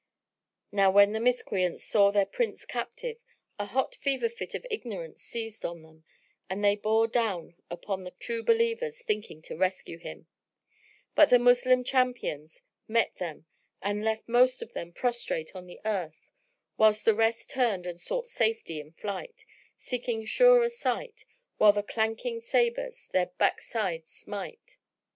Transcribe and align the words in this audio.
Now 0.71 0.89
when 0.89 1.11
the 1.13 1.19
Miscreants 1.19 1.83
saw 1.83 2.09
their 2.09 2.25
Prince 2.25 2.65
captive, 2.65 3.17
a 3.59 3.65
hot 3.67 3.93
fever 3.93 4.29
fit 4.29 4.55
of 4.55 4.65
ignorance 4.71 5.21
seized 5.21 5.63
on 5.63 5.83
them 5.83 6.05
and 6.49 6.63
they 6.63 6.75
bore 6.75 7.07
down 7.07 7.53
upon 7.69 8.03
the 8.03 8.09
True 8.09 8.41
Believers 8.41 9.03
thinking 9.03 9.43
to 9.43 9.55
rescue 9.55 9.99
him; 9.99 10.25
but 11.13 11.29
the 11.29 11.37
Moslem 11.37 11.83
champions 11.83 12.63
met 12.87 13.13
them 13.17 13.45
and 13.79 14.03
left 14.03 14.27
most 14.27 14.63
of 14.63 14.73
them 14.73 14.91
prostrate 14.91 15.55
on 15.55 15.67
the 15.67 15.79
earth, 15.85 16.31
whilst 16.77 17.05
the 17.05 17.13
rest 17.13 17.51
turned 17.51 17.85
and 17.85 18.01
sought 18.01 18.27
safety 18.27 18.79
in 18.79 18.93
flight, 18.93 19.45
seeking 19.77 20.25
surer 20.25 20.71
site, 20.71 21.25
while 21.57 21.73
the 21.73 21.83
clanking 21.83 22.39
sabres 22.39 23.07
their 23.13 23.27
back 23.27 23.61
sides 23.61 24.09
smite. 24.11 24.77